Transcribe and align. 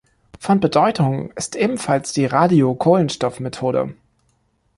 Von 0.39 0.59
Bedeutung 0.59 1.29
ist 1.33 1.55
ebenfalls 1.55 2.11
die 2.11 2.25
Radiokohlenstoffmethode. 2.25 3.93